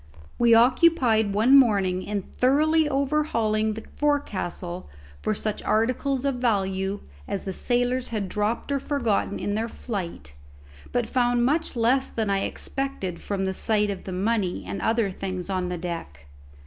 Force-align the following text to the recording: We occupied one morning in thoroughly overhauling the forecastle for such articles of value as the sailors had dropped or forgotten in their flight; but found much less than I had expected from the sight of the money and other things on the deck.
We 0.39 0.55
occupied 0.55 1.31
one 1.35 1.55
morning 1.55 2.01
in 2.01 2.23
thoroughly 2.23 2.89
overhauling 2.89 3.75
the 3.75 3.83
forecastle 3.97 4.89
for 5.21 5.35
such 5.35 5.61
articles 5.61 6.25
of 6.25 6.37
value 6.37 7.01
as 7.27 7.43
the 7.43 7.53
sailors 7.53 8.07
had 8.07 8.27
dropped 8.27 8.71
or 8.71 8.79
forgotten 8.79 9.37
in 9.37 9.53
their 9.53 9.69
flight; 9.69 10.33
but 10.91 11.07
found 11.07 11.45
much 11.45 11.75
less 11.75 12.09
than 12.09 12.31
I 12.31 12.39
had 12.39 12.47
expected 12.47 13.21
from 13.21 13.45
the 13.45 13.53
sight 13.53 13.91
of 13.91 14.05
the 14.05 14.11
money 14.11 14.65
and 14.65 14.81
other 14.81 15.11
things 15.11 15.51
on 15.51 15.69
the 15.69 15.77
deck. 15.77 16.25